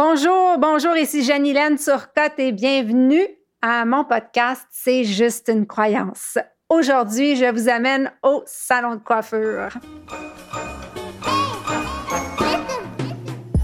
Bonjour, 0.00 0.58
bonjour, 0.60 0.96
ici 0.96 1.24
Janilène 1.24 1.76
Turcotte 1.76 2.38
et 2.38 2.52
bienvenue 2.52 3.26
à 3.60 3.84
mon 3.84 4.04
podcast 4.04 4.62
C'est 4.70 5.02
juste 5.02 5.50
une 5.52 5.66
croyance. 5.66 6.38
Aujourd'hui, 6.68 7.34
je 7.34 7.52
vous 7.52 7.68
amène 7.68 8.12
au 8.22 8.44
salon 8.46 8.94
de 8.94 9.00
coiffure. 9.00 9.70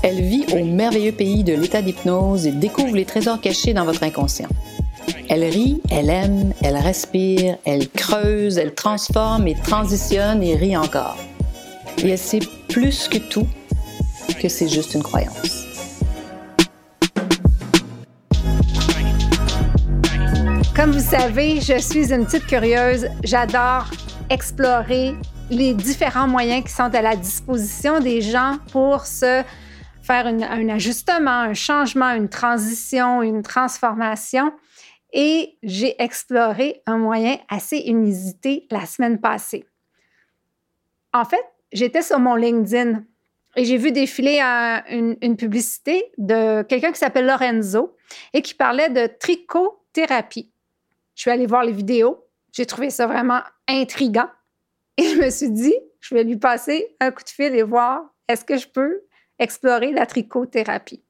Elle 0.02 0.22
vit 0.22 0.44
au 0.52 0.64
merveilleux 0.64 1.12
pays 1.12 1.44
de 1.44 1.54
l'état 1.54 1.82
d'hypnose 1.82 2.48
et 2.48 2.50
découvre 2.50 2.96
les 2.96 3.04
trésors 3.04 3.40
cachés 3.40 3.72
dans 3.72 3.84
votre 3.84 4.02
inconscient. 4.02 4.48
Elle 5.28 5.44
rit, 5.44 5.82
elle 5.88 6.10
aime, 6.10 6.52
elle 6.64 6.78
respire, 6.78 7.58
elle 7.64 7.88
creuse, 7.88 8.58
elle 8.58 8.74
transforme 8.74 9.46
et 9.46 9.54
transitionne 9.54 10.42
et 10.42 10.56
rit 10.56 10.76
encore. 10.76 11.16
Et 11.98 12.08
elle 12.08 12.18
sait 12.18 12.40
plus 12.68 13.06
que 13.06 13.18
tout 13.18 13.46
que 14.42 14.48
c'est 14.48 14.68
juste 14.68 14.94
une 14.94 15.04
croyance. 15.04 15.73
Comme 20.84 20.92
vous 20.92 21.10
savez, 21.10 21.62
je 21.62 21.78
suis 21.78 22.12
une 22.12 22.26
petite 22.26 22.46
curieuse. 22.46 23.06
J'adore 23.22 23.86
explorer 24.28 25.14
les 25.48 25.72
différents 25.72 26.28
moyens 26.28 26.62
qui 26.62 26.72
sont 26.72 26.94
à 26.94 27.00
la 27.00 27.16
disposition 27.16 28.00
des 28.00 28.20
gens 28.20 28.58
pour 28.70 29.06
se 29.06 29.42
faire 30.02 30.26
un 30.26 30.68
ajustement, 30.68 31.40
un 31.40 31.54
changement, 31.54 32.10
une 32.10 32.28
transition, 32.28 33.22
une 33.22 33.40
transformation. 33.40 34.52
Et 35.14 35.56
j'ai 35.62 35.94
exploré 36.02 36.82
un 36.84 36.98
moyen 36.98 37.38
assez 37.48 37.78
inusité 37.78 38.66
la 38.70 38.84
semaine 38.84 39.18
passée. 39.18 39.64
En 41.14 41.24
fait, 41.24 41.46
j'étais 41.72 42.02
sur 42.02 42.18
mon 42.18 42.34
LinkedIn 42.34 43.04
et 43.56 43.64
j'ai 43.64 43.78
vu 43.78 43.90
défiler 43.90 44.38
une, 44.90 45.16
une, 45.22 45.38
publicité 45.38 46.12
de 46.18 46.60
quelqu'un 46.60 46.92
qui 46.92 46.98
s'appelle 46.98 47.24
Lorenzo 47.24 47.96
et 48.34 48.42
qui 48.42 48.52
parlait 48.52 48.90
de 48.90 49.06
trichothérapie. 49.18 50.50
Je 51.14 51.22
suis 51.22 51.30
allée 51.30 51.46
voir 51.46 51.64
les 51.64 51.72
vidéos. 51.72 52.26
J'ai 52.52 52.66
trouvé 52.66 52.90
ça 52.90 53.06
vraiment 53.06 53.40
intriguant. 53.68 54.28
Et 54.96 55.04
je 55.04 55.16
me 55.16 55.30
suis 55.30 55.50
dit, 55.50 55.74
je 56.00 56.14
vais 56.14 56.24
lui 56.24 56.36
passer 56.36 56.96
un 57.00 57.10
coup 57.10 57.22
de 57.24 57.28
fil 57.28 57.54
et 57.54 57.62
voir 57.62 58.02
est-ce 58.28 58.44
que 58.44 58.56
je 58.56 58.68
peux 58.68 59.02
explorer 59.38 59.92
la 59.92 60.06
trichothérapie? 60.06 61.02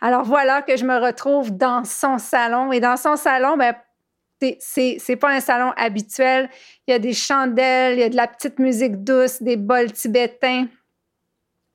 Alors 0.00 0.24
voilà 0.24 0.62
que 0.62 0.76
je 0.76 0.84
me 0.84 0.98
retrouve 0.98 1.56
dans 1.56 1.84
son 1.84 2.18
salon. 2.18 2.72
Et 2.72 2.80
dans 2.80 2.96
son 2.96 3.16
salon, 3.16 3.56
ben, 3.56 3.74
c'est 4.58 5.16
pas 5.16 5.30
un 5.30 5.40
salon 5.40 5.72
habituel. 5.76 6.50
Il 6.86 6.90
y 6.90 6.94
a 6.94 6.98
des 6.98 7.12
chandelles, 7.12 7.94
il 7.94 8.00
y 8.00 8.04
a 8.04 8.08
de 8.08 8.16
la 8.16 8.26
petite 8.26 8.58
musique 8.58 9.04
douce, 9.04 9.42
des 9.42 9.56
bols 9.56 9.92
tibétains. 9.92 10.66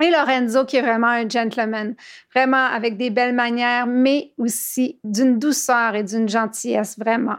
Et 0.03 0.11
Lorenzo, 0.11 0.65
qui 0.65 0.77
est 0.77 0.81
vraiment 0.81 1.07
un 1.07 1.27
gentleman, 1.27 1.95
vraiment 2.35 2.65
avec 2.65 2.97
des 2.97 3.09
belles 3.09 3.33
manières, 3.33 3.87
mais 3.87 4.33
aussi 4.37 4.99
d'une 5.03 5.39
douceur 5.39 5.95
et 5.95 6.03
d'une 6.03 6.29
gentillesse, 6.29 6.99
vraiment. 6.99 7.37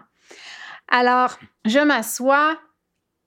Alors, 0.88 1.38
je 1.64 1.78
m'assois, 1.78 2.58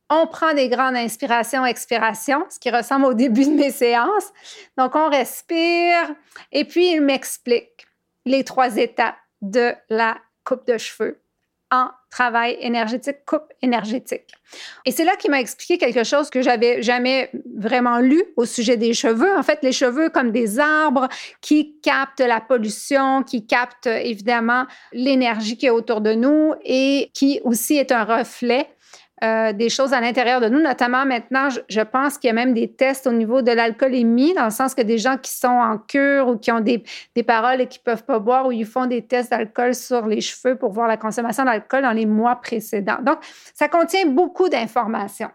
on 0.09 0.28
prend 0.28 0.54
des 0.54 0.67
grandes 0.67 0.95
inspirations, 0.95 1.66
expirations, 1.66 2.45
ce 2.50 2.59
qui 2.59 2.70
ressemble 2.70 3.06
au 3.06 3.14
début 3.14 3.45
de 3.45 3.52
mes 3.52 3.72
séances. 3.72 4.31
Donc, 4.78 4.95
on 4.95 5.09
respire 5.09 6.16
et 6.52 6.66
puis 6.66 6.92
il 6.92 7.02
m'explique 7.02 7.88
les 8.26 8.44
trois 8.44 8.78
étapes 8.78 9.16
de 9.42 9.73
la 9.89 10.17
coupe 10.44 10.67
de 10.67 10.78
cheveux 10.78 11.22
en 11.72 11.89
travail 12.09 12.58
énergétique, 12.59 13.17
coupe 13.25 13.47
énergétique. 13.61 14.27
Et 14.86 14.91
c'est 14.91 15.05
là 15.05 15.16
qu'il 15.16 15.31
m'a 15.31 15.39
expliqué 15.39 15.77
quelque 15.77 16.03
chose 16.03 16.30
que 16.30 16.41
j'avais 16.41 16.81
jamais 16.83 17.31
vraiment 17.58 18.00
lu 18.00 18.22
au 18.36 18.45
sujet 18.45 18.75
des 18.75 18.94
cheveux. 18.94 19.36
En 19.38 19.44
fait, 19.44 19.59
les 19.64 19.72
cheveux 19.72 20.09
comme 20.09 20.31
des 20.31 20.59
arbres 20.59 21.08
qui 21.39 21.80
captent 21.81 22.19
la 22.19 22.42
pollution, 22.42 23.23
qui 23.23 23.47
captent 23.47 23.88
évidemment 23.88 24.66
l'énergie 24.92 25.58
qui 25.58 25.67
est 25.67 25.72
autour 25.72 26.02
de 26.02 26.14
nous 26.14 26.53
et 26.66 27.09
qui 27.14 27.39
aussi 27.45 27.77
est 27.77 27.94
un 27.94 28.03
reflet 28.03 28.67
euh, 29.23 29.53
des 29.53 29.69
choses 29.69 29.94
à 29.94 30.02
l'intérieur 30.02 30.42
de 30.42 30.49
nous, 30.49 30.59
notamment 30.59 31.05
maintenant, 31.05 31.49
je, 31.70 31.82
pense 31.82 32.17
qu'il 32.17 32.27
y 32.30 32.32
a 32.32 32.33
même 32.33 32.55
des 32.55 32.73
tests 32.73 33.05
au 33.05 33.11
niveau 33.11 33.43
de 33.43 33.52
l'alcoolémie, 33.52 34.33
dans 34.33 34.45
le 34.45 34.52
sens 34.52 34.73
que 34.73 34.82
des 34.82 34.98
gens 34.98 35.17
qui 35.17 35.32
sont 35.32 35.48
en 35.48 35.77
cure 35.77 36.27
ou 36.27 36.37
qui 36.37 36.52
ont 36.52 36.59
des, 36.59 36.83
paroles 37.23 37.61
et 37.61 37.67
qui 37.67 37.80
ne 37.80 37.83
peuvent 37.83 38.04
pas 38.04 38.17
boire, 38.17 38.48
ou 38.48 38.52
ils 38.52 38.65
font 38.65 38.87
des 38.87 39.05
tests 39.05 39.30
d'alcool 39.30 39.76
sur 39.76 40.08
les 40.08 40.21
cheveux 40.21 40.58
pour 40.58 40.71
voir 40.71 40.87
la 40.87 40.98
consommation 40.98 41.45
d'alcool 41.45 41.83
dans 41.83 41.92
les 41.92 42.08
mois 42.08 42.37
précédents. 42.37 42.98
Donc, 43.02 43.20
ça 43.54 43.67
contient 43.67 44.08
beaucoup 44.08 44.49
d'informations. 44.49 45.30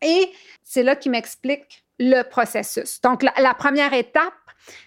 Et 0.00 0.30
c'est 0.62 0.84
là 0.84 0.94
qu'il 0.94 1.10
m'explique 1.10 1.84
le 1.98 2.22
processus. 2.22 3.00
Donc, 3.00 3.22
la 3.22 3.54
première 3.54 3.92
étape, 3.94 4.32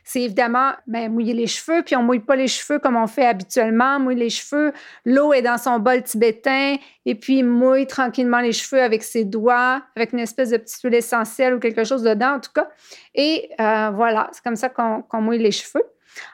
c'est 0.03 0.21
évidemment 0.21 0.73
ben, 0.87 1.11
mouiller 1.11 1.33
les 1.33 1.47
cheveux, 1.47 1.83
puis 1.83 1.95
on 1.95 2.03
mouille 2.03 2.19
pas 2.19 2.35
les 2.35 2.47
cheveux 2.47 2.79
comme 2.79 2.95
on 2.95 3.07
fait 3.07 3.25
habituellement. 3.25 3.99
Mouille 3.99 4.15
les 4.15 4.29
cheveux, 4.29 4.73
l'eau 5.05 5.33
est 5.33 5.41
dans 5.41 5.57
son 5.57 5.79
bol 5.79 6.03
tibétain, 6.03 6.77
et 7.05 7.15
puis 7.15 7.43
mouille 7.43 7.87
tranquillement 7.87 8.39
les 8.39 8.53
cheveux 8.53 8.81
avec 8.81 9.03
ses 9.03 9.23
doigts, 9.23 9.81
avec 9.95 10.13
une 10.13 10.19
espèce 10.19 10.49
de 10.51 10.57
petite 10.57 10.81
huile 10.81 10.95
essentielle 10.95 11.55
ou 11.55 11.59
quelque 11.59 11.83
chose 11.83 12.03
dedans, 12.03 12.35
en 12.35 12.39
tout 12.39 12.51
cas. 12.53 12.69
Et 13.15 13.49
euh, 13.59 13.91
voilà, 13.93 14.29
c'est 14.31 14.43
comme 14.43 14.55
ça 14.55 14.69
qu'on 14.69 15.21
mouille 15.21 15.39
les 15.39 15.51
cheveux. 15.51 15.83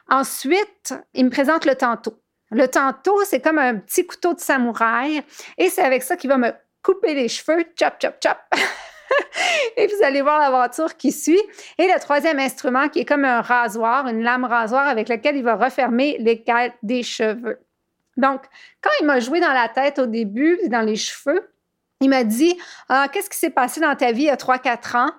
Ensuite, 0.08 0.94
il 1.12 1.26
me 1.26 1.30
présente 1.30 1.64
le 1.66 1.74
tantôt. 1.74 2.18
Le 2.50 2.68
tantôt, 2.68 3.22
c'est 3.24 3.40
comme 3.40 3.58
un 3.58 3.76
petit 3.76 4.06
couteau 4.06 4.34
de 4.34 4.40
samouraï, 4.40 5.22
et 5.58 5.68
c'est 5.68 5.82
avec 5.82 6.02
ça 6.02 6.16
qu'il 6.16 6.30
va 6.30 6.38
me 6.38 6.52
couper 6.82 7.14
les 7.14 7.28
cheveux, 7.28 7.64
chop, 7.76 7.94
chop, 8.00 8.14
chop. 8.22 8.38
et 9.76 9.86
vous 9.86 10.04
allez 10.04 10.22
voir 10.22 10.38
l'aventure 10.38 10.96
qui 10.96 11.12
suit. 11.12 11.42
Et 11.78 11.86
le 11.86 12.00
troisième 12.00 12.38
instrument 12.38 12.88
qui 12.88 13.00
est 13.00 13.04
comme 13.04 13.24
un 13.24 13.40
rasoir, 13.40 14.06
une 14.08 14.22
lame 14.22 14.44
rasoir 14.44 14.86
avec 14.86 15.08
laquelle 15.08 15.36
il 15.36 15.44
va 15.44 15.56
refermer 15.56 16.16
les 16.20 16.42
cales 16.42 16.72
des 16.82 17.02
cheveux. 17.02 17.58
Donc, 18.16 18.42
quand 18.80 18.90
il 19.00 19.06
m'a 19.06 19.20
joué 19.20 19.40
dans 19.40 19.52
la 19.52 19.68
tête 19.68 19.98
au 19.98 20.06
début, 20.06 20.58
dans 20.68 20.82
les 20.82 20.96
cheveux, 20.96 21.50
il 22.00 22.08
m'a 22.08 22.24
dit 22.24 22.56
ah, 22.88 23.08
Qu'est-ce 23.12 23.30
qui 23.30 23.38
s'est 23.38 23.50
passé 23.50 23.80
dans 23.80 23.94
ta 23.96 24.12
vie 24.12 24.22
il 24.22 24.26
y 24.26 24.30
a 24.30 24.36
3-4 24.36 24.96
ans 24.96 25.10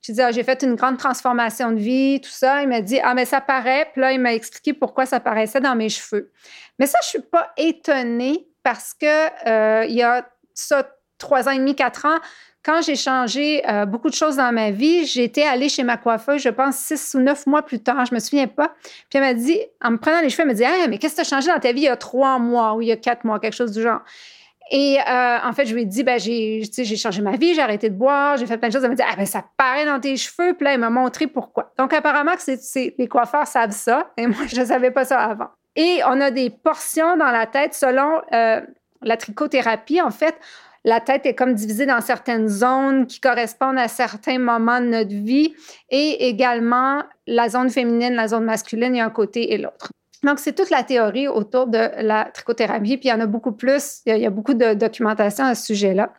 J'ai 0.00 0.12
dit 0.14 0.22
ah, 0.22 0.30
J'ai 0.30 0.44
fait 0.44 0.62
une 0.62 0.74
grande 0.74 0.96
transformation 0.96 1.72
de 1.72 1.78
vie, 1.78 2.20
tout 2.20 2.30
ça. 2.30 2.62
Il 2.62 2.68
m'a 2.68 2.80
dit 2.80 3.00
Ah, 3.02 3.14
mais 3.14 3.24
ça 3.24 3.40
paraît. 3.40 3.90
Puis 3.92 4.00
là, 4.00 4.12
il 4.12 4.20
m'a 4.20 4.34
expliqué 4.34 4.72
pourquoi 4.72 5.04
ça 5.04 5.20
paraissait 5.20 5.60
dans 5.60 5.74
mes 5.74 5.88
cheveux. 5.88 6.32
Mais 6.78 6.86
ça, 6.86 6.98
je 7.02 7.18
ne 7.18 7.22
suis 7.22 7.30
pas 7.30 7.52
étonnée 7.56 8.48
parce 8.62 8.94
que 8.94 9.48
euh, 9.48 9.84
il 9.86 9.94
y 9.94 10.02
a 10.02 10.28
ça, 10.54 10.88
trois 11.18 11.48
ans 11.48 11.52
et 11.52 11.58
demi, 11.58 11.74
quatre 11.74 12.06
ans, 12.06 12.18
quand 12.64 12.82
j'ai 12.82 12.96
changé 12.96 13.62
euh, 13.68 13.86
beaucoup 13.86 14.10
de 14.10 14.14
choses 14.14 14.36
dans 14.36 14.52
ma 14.52 14.70
vie, 14.70 15.06
j'étais 15.06 15.44
allée 15.44 15.68
chez 15.68 15.84
ma 15.84 15.96
coiffeuse, 15.96 16.42
je 16.42 16.48
pense, 16.48 16.76
six 16.76 17.14
ou 17.14 17.20
neuf 17.20 17.46
mois 17.46 17.62
plus 17.62 17.80
tard, 17.80 18.04
je 18.04 18.14
me 18.14 18.20
souviens 18.20 18.46
pas. 18.46 18.74
Puis 19.08 19.18
elle 19.18 19.22
m'a 19.22 19.34
dit, 19.34 19.58
en 19.82 19.92
me 19.92 19.96
prenant 19.96 20.20
les 20.20 20.28
cheveux, 20.28 20.42
elle 20.42 20.48
m'a 20.48 20.54
dit 20.54 20.64
hey, 20.64 20.88
mais 20.88 20.98
qu'est-ce 20.98 21.14
que 21.16 21.22
tu 21.22 21.26
as 21.26 21.36
changé 21.36 21.50
dans 21.50 21.60
ta 21.60 21.72
vie 21.72 21.82
il 21.82 21.84
y 21.84 21.88
a 21.88 21.96
trois 21.96 22.38
mois 22.38 22.74
ou 22.74 22.82
il 22.82 22.88
y 22.88 22.92
a 22.92 22.96
quatre 22.96 23.24
mois, 23.24 23.38
quelque 23.38 23.54
chose 23.54 23.72
du 23.72 23.82
genre? 23.82 24.00
Et 24.70 24.98
euh, 25.00 25.38
en 25.44 25.52
fait, 25.52 25.64
je 25.64 25.74
lui 25.74 25.82
ai 25.82 25.84
dit, 25.86 26.02
ben, 26.02 26.20
j'ai, 26.20 26.62
j'ai 26.62 26.96
changé 26.96 27.22
ma 27.22 27.36
vie, 27.36 27.54
j'ai 27.54 27.62
arrêté 27.62 27.88
de 27.88 27.94
boire, 27.94 28.36
j'ai 28.36 28.44
fait 28.44 28.58
plein 28.58 28.68
de 28.68 28.74
choses. 28.74 28.84
Elle 28.84 28.90
m'a 28.90 28.96
dit, 28.96 29.02
ah, 29.06 29.16
ben, 29.16 29.24
ça 29.24 29.42
paraît 29.56 29.86
dans 29.86 29.98
tes 29.98 30.16
cheveux. 30.16 30.52
Puis 30.54 30.64
là, 30.64 30.74
elle 30.74 30.80
m'a 30.80 30.90
montré 30.90 31.26
pourquoi. 31.26 31.72
Donc, 31.78 31.94
apparemment, 31.94 32.34
que 32.34 32.42
c'est, 32.42 32.94
les 32.98 33.08
coiffeurs 33.08 33.46
savent 33.46 33.70
ça. 33.70 34.10
Et 34.18 34.26
moi, 34.26 34.44
je 34.46 34.60
ne 34.60 34.66
savais 34.66 34.90
pas 34.90 35.06
ça 35.06 35.20
avant. 35.20 35.48
Et 35.74 36.00
on 36.06 36.20
a 36.20 36.30
des 36.30 36.50
portions 36.50 37.16
dans 37.16 37.30
la 37.30 37.46
tête 37.46 37.72
selon 37.72 38.20
euh, 38.34 38.60
la 39.00 39.16
trichothérapie. 39.16 40.02
En 40.02 40.10
fait, 40.10 40.34
la 40.88 41.00
tête 41.00 41.26
est 41.26 41.34
comme 41.34 41.52
divisée 41.52 41.84
dans 41.84 42.00
certaines 42.00 42.48
zones 42.48 43.06
qui 43.06 43.20
correspondent 43.20 43.78
à 43.78 43.88
certains 43.88 44.38
moments 44.38 44.80
de 44.80 44.86
notre 44.86 45.14
vie 45.14 45.54
et 45.90 46.28
également 46.28 47.02
la 47.26 47.50
zone 47.50 47.68
féminine, 47.68 48.14
la 48.14 48.28
zone 48.28 48.44
masculine, 48.44 48.94
il 48.94 48.98
y 48.98 49.00
a 49.00 49.04
un 49.04 49.10
côté 49.10 49.52
et 49.52 49.58
l'autre. 49.58 49.92
Donc, 50.24 50.38
c'est 50.38 50.54
toute 50.54 50.70
la 50.70 50.82
théorie 50.82 51.28
autour 51.28 51.66
de 51.66 51.90
la 52.00 52.24
trichothérapie, 52.32 52.96
puis 52.96 53.08
il 53.08 53.12
y 53.12 53.12
en 53.12 53.20
a 53.20 53.26
beaucoup 53.26 53.52
plus, 53.52 54.00
il 54.06 54.16
y 54.16 54.26
a, 54.26 54.30
beaucoup 54.30 54.54
de 54.54 54.72
documentation 54.72 55.44
à 55.44 55.54
ce 55.54 55.66
sujet-là. 55.66 56.12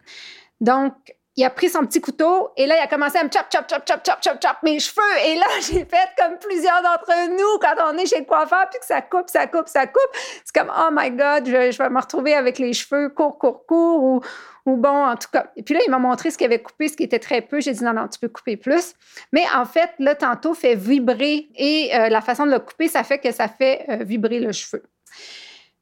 Donc, 0.62 0.94
il 1.40 1.46
a 1.46 1.50
pris 1.50 1.70
son 1.70 1.86
petit 1.86 2.02
couteau 2.02 2.50
et 2.58 2.68
là, 2.68 2.76
il 2.78 2.82
a 2.82 2.88
commencé 2.88 3.18
à 3.18 3.24
me 3.24 3.30
chop, 3.30 3.46
chop, 3.50 3.64
chop, 3.70 3.84
chop, 3.88 4.02
chop, 4.06 4.18
chop, 4.22 4.42
chop 4.42 4.58
mes 4.62 4.78
cheveux. 4.78 5.26
Et 5.26 5.36
là, 5.36 5.46
j'ai 5.62 5.86
fait 5.86 6.10
comme 6.18 6.38
plusieurs 6.38 6.82
d'entre 6.82 7.30
nous 7.30 7.60
quand 7.62 7.76
on 7.94 7.98
est 7.98 8.08
chez 8.08 8.20
le 8.20 8.26
coiffeur 8.26 8.68
puis 8.70 8.78
que 8.78 8.86
ça 8.86 9.02
coupe, 9.02 9.30
ça 9.30 9.48
coupe, 9.48 9.70
ça 9.70 9.88
coupe. 9.88 10.12
C'est 10.44 10.54
comme, 10.54 10.70
oh 10.78 10.90
my 10.92 11.12
God, 11.12 11.46
je, 11.46 11.78
vais 11.78 11.90
me 11.90 12.02
retrouver 12.02 12.34
avec 12.34 12.60
les 12.60 12.74
cheveux 12.74 13.08
courts, 13.08 13.38
courts, 13.38 13.66
courts 13.66 14.22
ou, 14.66 14.76
bon, 14.76 15.06
en 15.06 15.16
tout 15.16 15.30
cas. 15.32 15.46
Et 15.56 15.64
puis 15.64 15.76
là, 15.76 15.80
il 15.88 15.90
m'a 15.90 15.98
montré 15.98 16.30
ce 16.30 16.38
qu'il 16.38 16.46
avait 16.46 16.62
coupé, 16.62 16.90
ce 16.90 16.98
qui 16.98 17.04
était 17.04 17.20
très 17.20 17.40
peu. 17.40 17.62
J'ai 17.62 17.72
dit, 17.72 17.86
non, 17.86 17.94
non, 17.94 18.10
tu 18.10 18.20
peux 18.20 18.28
couper 18.28 18.58
plus. 18.58 18.94
Mais 19.32 19.46
en 19.56 19.64
fait, 19.64 19.92
le 19.98 20.16
tantôt 20.16 20.54
fait 20.54 20.76
vibrer 20.76 21.48
et 21.56 21.92
euh, 21.96 22.10
la 22.10 22.20
façon 22.20 22.46
de 22.46 22.52
le 22.52 22.60
couper, 22.60 22.90
ça 22.90 23.06
fait 23.06 23.20
que 23.20 23.32
ça 23.32 23.48
fait 23.48 23.86
euh, 23.88 24.04
vibrer 24.04 24.42
le 24.42 24.52
cheveu. 24.52 24.84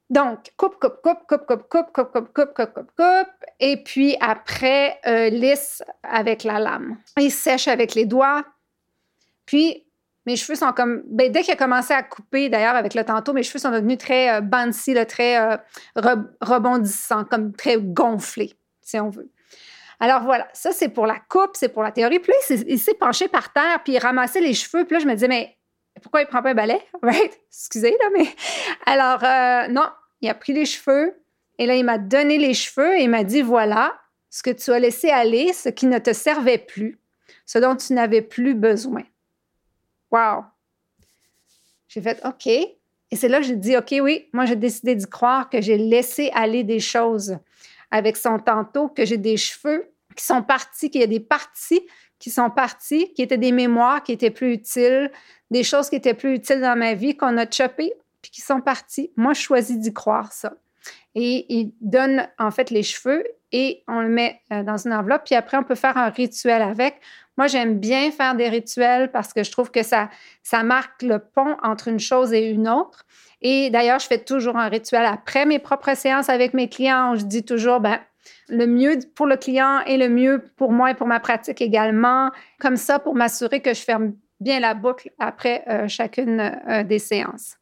Donc, 0.08 0.52
coupe, 0.56 0.76
coupe, 0.80 1.02
coupe, 1.02 1.26
coupe, 1.28 1.46
coupe, 1.46 1.68
coupe, 1.68 1.92
coupe, 1.92 2.12
coupe, 2.12 2.32
coupe, 2.32 2.54
coupe, 2.54 2.74
coupe, 2.74 2.90
coupe. 2.96 3.37
Et 3.60 3.82
puis 3.82 4.16
après, 4.20 4.98
euh, 5.06 5.30
lisse 5.30 5.82
avec 6.02 6.44
la 6.44 6.58
lame. 6.58 6.96
Et 7.18 7.30
sèche 7.30 7.68
avec 7.68 7.94
les 7.94 8.06
doigts. 8.06 8.44
Puis, 9.46 9.84
mes 10.26 10.36
cheveux 10.36 10.56
sont 10.56 10.72
comme. 10.72 11.02
Ben, 11.06 11.32
dès 11.32 11.42
qu'il 11.42 11.54
a 11.54 11.56
commencé 11.56 11.94
à 11.94 12.02
couper, 12.02 12.48
d'ailleurs, 12.48 12.76
avec 12.76 12.94
le 12.94 13.04
tantôt, 13.04 13.32
mes 13.32 13.42
cheveux 13.42 13.58
sont 13.58 13.70
devenus 13.70 13.98
très 13.98 14.30
euh, 14.30 14.40
bouncy, 14.40 14.94
très 15.06 15.38
euh, 15.38 15.56
rebondissants, 15.96 17.24
comme 17.24 17.52
très 17.52 17.78
gonflés, 17.78 18.54
si 18.82 19.00
on 19.00 19.08
veut. 19.08 19.30
Alors 20.00 20.22
voilà, 20.22 20.46
ça 20.52 20.70
c'est 20.70 20.90
pour 20.90 21.06
la 21.06 21.18
coupe, 21.28 21.52
c'est 21.54 21.70
pour 21.70 21.82
la 21.82 21.90
théorie. 21.90 22.20
Puis 22.20 22.30
là, 22.30 22.56
il 22.68 22.78
s'est 22.78 22.94
penché 22.94 23.26
par 23.26 23.52
terre, 23.52 23.80
puis 23.82 23.94
il 23.94 23.98
ramassait 23.98 24.40
les 24.40 24.54
cheveux. 24.54 24.84
Puis 24.84 24.94
là, 24.94 25.00
je 25.00 25.06
me 25.06 25.14
disais, 25.14 25.28
mais 25.28 25.56
pourquoi 26.02 26.20
il 26.20 26.26
prend 26.26 26.42
pas 26.42 26.50
un 26.50 26.54
balai? 26.54 26.80
Right? 27.02 27.40
Excusez, 27.48 27.90
là, 27.90 28.06
mais. 28.16 28.28
Alors, 28.86 29.24
euh, 29.24 29.68
non, 29.72 29.88
il 30.20 30.28
a 30.28 30.34
pris 30.34 30.52
les 30.52 30.66
cheveux 30.66 31.14
et 31.58 31.66
là, 31.66 31.74
il 31.76 31.84
m'a 31.84 31.98
donné 31.98 32.38
les 32.38 32.54
cheveux 32.54 32.96
et 32.96 33.02
il 33.02 33.10
m'a 33.10 33.24
dit 33.24 33.42
voilà, 33.42 33.98
ce 34.30 34.42
que 34.42 34.50
tu 34.50 34.70
as 34.70 34.78
laissé 34.78 35.10
aller, 35.10 35.52
ce 35.52 35.68
qui 35.68 35.86
ne 35.86 35.98
te 35.98 36.12
servait 36.12 36.58
plus, 36.58 36.98
ce 37.46 37.58
dont 37.58 37.76
tu 37.76 37.92
n'avais 37.92 38.22
plus 38.22 38.54
besoin. 38.54 39.02
Wow! 40.10 40.44
J'ai 41.88 42.00
fait 42.00 42.20
OK. 42.24 42.46
Et 42.46 43.16
c'est 43.16 43.28
là 43.28 43.40
que 43.40 43.46
j'ai 43.46 43.56
dit 43.56 43.76
OK, 43.76 43.94
oui, 44.00 44.28
moi, 44.32 44.44
j'ai 44.44 44.56
décidé 44.56 44.94
d'y 44.94 45.06
croire 45.06 45.48
que 45.48 45.60
j'ai 45.60 45.78
laissé 45.78 46.30
aller 46.34 46.62
des 46.62 46.80
choses 46.80 47.38
avec 47.90 48.16
son 48.16 48.38
tantôt, 48.38 48.88
que 48.88 49.04
j'ai 49.04 49.16
des 49.16 49.36
cheveux 49.36 49.90
qui 50.14 50.24
sont 50.24 50.42
partis, 50.42 50.90
qu'il 50.90 51.00
y 51.00 51.04
a 51.04 51.08
des 51.08 51.20
parties 51.20 51.80
qui 52.18 52.30
sont 52.30 52.50
parties, 52.50 53.12
qui 53.14 53.22
étaient 53.22 53.38
des 53.38 53.52
mémoires 53.52 54.02
qui 54.02 54.12
étaient 54.12 54.30
plus 54.30 54.52
utiles, 54.52 55.10
des 55.50 55.62
choses 55.62 55.88
qui 55.88 55.96
étaient 55.96 56.14
plus 56.14 56.34
utiles 56.34 56.60
dans 56.60 56.76
ma 56.76 56.94
vie 56.94 57.16
qu'on 57.16 57.36
a 57.36 57.50
chopées, 57.50 57.94
puis 58.20 58.30
qui 58.30 58.40
sont 58.40 58.60
parties. 58.60 59.12
Moi, 59.16 59.32
je 59.34 59.40
choisis 59.40 59.78
d'y 59.78 59.92
croire 59.92 60.32
ça. 60.32 60.54
Et 61.14 61.46
il 61.48 61.72
donne 61.80 62.28
en 62.38 62.50
fait 62.50 62.70
les 62.70 62.82
cheveux 62.82 63.24
et 63.52 63.82
on 63.88 64.00
le 64.00 64.08
met 64.08 64.40
euh, 64.52 64.62
dans 64.62 64.76
une 64.76 64.92
enveloppe, 64.92 65.22
puis 65.24 65.34
après, 65.34 65.56
on 65.56 65.64
peut 65.64 65.74
faire 65.74 65.96
un 65.96 66.10
rituel 66.10 66.62
avec. 66.62 67.00
Moi, 67.36 67.46
j'aime 67.46 67.78
bien 67.78 68.10
faire 68.10 68.34
des 68.34 68.48
rituels 68.48 69.10
parce 69.10 69.32
que 69.32 69.44
je 69.44 69.50
trouve 69.50 69.70
que 69.70 69.82
ça, 69.82 70.10
ça 70.42 70.62
marque 70.62 71.02
le 71.02 71.18
pont 71.18 71.56
entre 71.62 71.88
une 71.88 72.00
chose 72.00 72.32
et 72.32 72.50
une 72.50 72.68
autre. 72.68 73.04
Et 73.40 73.70
d'ailleurs, 73.70 74.00
je 74.00 74.06
fais 74.06 74.22
toujours 74.22 74.56
un 74.56 74.68
rituel 74.68 75.04
après 75.04 75.46
mes 75.46 75.60
propres 75.60 75.96
séances 75.96 76.28
avec 76.28 76.52
mes 76.52 76.68
clients. 76.68 77.14
je 77.14 77.24
dis 77.24 77.44
toujours, 77.44 77.80
ben, 77.80 78.00
le 78.48 78.66
mieux 78.66 78.98
pour 79.14 79.26
le 79.26 79.36
client 79.36 79.80
et 79.86 79.96
le 79.96 80.08
mieux 80.08 80.42
pour 80.56 80.72
moi 80.72 80.90
et 80.90 80.94
pour 80.94 81.06
ma 81.06 81.20
pratique 81.20 81.62
également, 81.62 82.30
comme 82.58 82.76
ça 82.76 82.98
pour 82.98 83.14
m'assurer 83.14 83.60
que 83.60 83.72
je 83.72 83.80
ferme 83.80 84.14
bien 84.40 84.60
la 84.60 84.74
boucle 84.74 85.10
après 85.18 85.64
euh, 85.68 85.88
chacune 85.88 86.40
euh, 86.68 86.82
des 86.82 86.98
séances. 86.98 87.56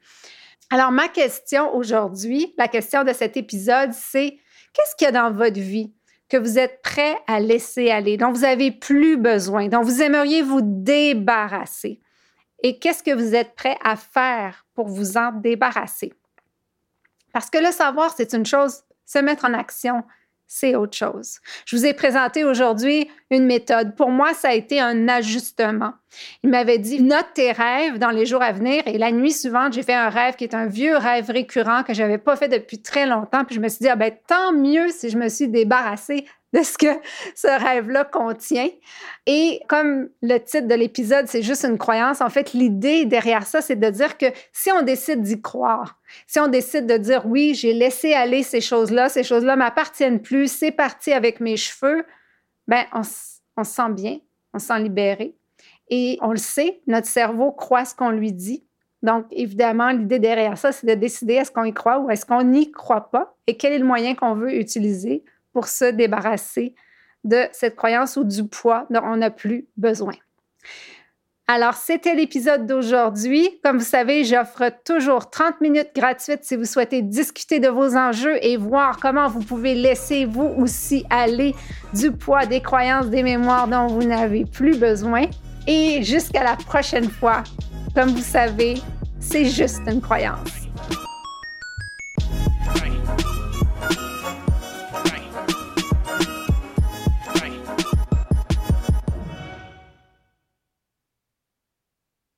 Alors, 0.70 0.90
ma 0.90 1.08
question 1.08 1.74
aujourd'hui, 1.74 2.54
la 2.58 2.68
question 2.68 3.04
de 3.04 3.12
cet 3.12 3.36
épisode, 3.36 3.92
c'est 3.92 4.38
qu'est-ce 4.72 4.96
qu'il 4.96 5.06
y 5.06 5.08
a 5.08 5.12
dans 5.12 5.30
votre 5.30 5.60
vie 5.60 5.94
que 6.28 6.36
vous 6.36 6.58
êtes 6.58 6.82
prêt 6.82 7.16
à 7.28 7.38
laisser 7.38 7.90
aller, 7.90 8.16
dont 8.16 8.32
vous 8.32 8.40
n'avez 8.40 8.72
plus 8.72 9.16
besoin, 9.16 9.68
dont 9.68 9.82
vous 9.82 10.02
aimeriez 10.02 10.42
vous 10.42 10.62
débarrasser? 10.62 12.00
Et 12.62 12.78
qu'est-ce 12.78 13.02
que 13.02 13.14
vous 13.14 13.34
êtes 13.34 13.54
prêt 13.54 13.78
à 13.84 13.96
faire 13.96 14.66
pour 14.74 14.88
vous 14.88 15.16
en 15.16 15.30
débarrasser? 15.30 16.12
Parce 17.32 17.48
que 17.48 17.58
le 17.58 17.70
savoir, 17.70 18.12
c'est 18.16 18.32
une 18.32 18.46
chose, 18.46 18.82
se 19.04 19.18
mettre 19.18 19.44
en 19.44 19.54
action, 19.54 20.02
c'est 20.46 20.76
autre 20.76 20.96
chose. 20.96 21.38
Je 21.66 21.76
vous 21.76 21.87
ai 21.87 21.93
présenté 21.93 22.44
aujourd'hui 22.44 23.08
une 23.31 23.46
méthode. 23.46 23.96
Pour 23.96 24.10
moi, 24.10 24.32
ça 24.34 24.48
a 24.48 24.54
été 24.54 24.81
un 24.81 25.08
ajustement. 25.08 25.93
Il 26.43 26.50
m'avait 26.50 26.78
dit, 26.78 27.02
note 27.02 27.26
tes 27.34 27.52
rêves 27.52 27.98
dans 27.98 28.10
les 28.10 28.26
jours 28.26 28.43
à 28.43 28.52
venir. 28.52 28.82
Et 28.87 28.98
la 28.98 29.10
nuit 29.10 29.32
suivante, 29.32 29.72
j'ai 29.72 29.82
fait 29.82 29.94
un 29.94 30.08
rêve 30.08 30.37
qui 30.37 30.44
est 30.44 30.54
un 30.54 30.66
vieux 30.66 30.96
rêve 30.96 31.31
récurrent 31.31 31.82
que 31.82 31.94
je 31.94 32.02
n'avais 32.02 32.19
pas 32.19 32.37
fait 32.37 32.48
depuis 32.48 32.81
très 32.81 33.06
longtemps. 33.06 33.44
Puis 33.44 33.56
je 33.56 33.60
me 33.60 33.69
suis 33.69 33.81
dit, 33.81 33.88
ah 33.88 33.96
ben, 33.96 34.12
tant 34.26 34.52
mieux 34.52 34.88
si 34.90 35.10
je 35.10 35.19
me 35.19 35.28
suis 35.28 35.48
débarrassée 35.48 36.25
de 36.52 36.62
ce 36.62 36.78
que 36.78 36.87
ce 37.34 37.48
rêve-là 37.48 38.04
contient. 38.04 38.69
Et 39.26 39.60
comme 39.69 40.08
le 40.22 40.38
titre 40.38 40.69
de 40.69 40.75
l'épisode, 40.75 41.26
c'est 41.26 41.43
juste 41.43 41.64
une 41.64 41.78
croyance, 41.78 42.20
en 42.20 42.31
fait, 42.31 42.52
l'idée 42.52 43.04
derrière 43.04 43.46
ça, 43.46 43.60
c'est 43.60 43.76
de 43.76 43.90
dire 43.90 44.16
que 44.16 44.26
si 44.52 44.70
on 44.72 44.82
décide 44.82 45.22
d'y 45.22 45.40
croire, 45.40 45.98
si 46.26 46.38
on 46.38 46.48
décide 46.48 46.87
de 46.87 46.96
dire 46.96 47.26
oui, 47.26 47.54
j'ai 47.54 47.72
laissé 47.72 48.14
aller 48.14 48.43
ces 48.43 48.60
choses-là, 48.60 49.08
ces 49.08 49.25
choses-là 49.25 49.56
m'appartiennent 49.56 50.22
plus, 50.22 50.50
c'est 50.50 50.72
parti 50.72 51.12
avec 51.12 51.40
mes 51.40 51.56
cheveux, 51.56 52.04
ben 52.69 52.84
on, 52.92 53.02
on 53.56 53.64
se 53.64 53.72
sent 53.72 53.90
bien, 53.90 54.19
on 54.54 54.58
se 54.58 54.66
sent 54.66 54.78
libéré. 54.81 55.37
Et 55.88 56.19
on 56.20 56.31
le 56.31 56.37
sait, 56.37 56.81
notre 56.87 57.06
cerveau 57.06 57.52
croit 57.52 57.84
ce 57.84 57.94
qu'on 57.94 58.10
lui 58.10 58.32
dit. 58.32 58.66
Donc, 59.02 59.26
évidemment, 59.31 59.90
l'idée 59.90 60.19
derrière 60.19 60.58
ça, 60.58 60.72
c'est 60.72 60.87
de 60.87 60.94
décider 60.94 61.34
est-ce 61.34 61.52
qu'on 61.52 61.64
y 61.64 61.72
croit 61.72 62.00
ou 62.00 62.10
est-ce 62.10 62.26
qu'on 62.26 62.42
n'y 62.42 62.72
croit 62.72 63.10
pas 63.10 63.37
et 63.46 63.56
quel 63.56 63.72
est 63.72 63.78
le 63.78 63.84
moyen 63.84 64.14
qu'on 64.14 64.34
veut 64.34 64.58
utiliser 64.58 65.22
pour 65.56 65.69
se 65.69 65.87
débarrasser 65.87 66.75
de 67.25 67.44
cette 67.50 67.76
croyance 67.76 68.19
ou 68.19 68.25
du 68.25 68.47
poids 68.47 68.87
dont 68.91 69.00
on 69.03 69.17
n'a 69.17 69.31
plus 69.31 69.67
besoin. 69.79 70.12
Alors, 71.49 71.73
c'était 71.73 72.14
l'épisode 72.14 72.67
d'aujourd'hui. 72.67 73.58
Comme 73.64 73.79
vous 73.79 73.85
savez, 73.85 74.25
j'offre 74.25 74.70
toujours 74.85 75.31
30 75.31 75.62
minutes 75.62 75.93
gratuites 75.97 76.44
si 76.44 76.56
vous 76.56 76.67
souhaitez 76.67 77.00
discuter 77.00 77.58
de 77.58 77.69
vos 77.69 77.97
enjeux 77.97 78.37
et 78.44 78.58
voir 78.58 78.99
comment 79.00 79.29
vous 79.29 79.41
pouvez 79.41 79.75
laisser 79.75 80.26
vous 80.26 80.53
aussi 80.58 81.06
aller 81.08 81.55
du 81.94 82.12
poids 82.12 82.44
des 82.44 82.61
croyances, 82.61 83.06
des 83.06 83.23
mémoires 83.23 83.67
dont 83.67 83.87
vous 83.87 84.06
n'avez 84.06 84.44
plus 84.44 84.76
besoin. 84.76 85.23
Et 85.67 86.02
jusqu'à 86.02 86.44
la 86.44 86.56
prochaine 86.56 87.09
fois, 87.09 87.44
comme 87.94 88.11
vous 88.11 88.19
savez, 88.19 88.75
c'est 89.20 89.47
juste 89.47 89.81
une 89.87 90.02
croyance. 90.02 90.65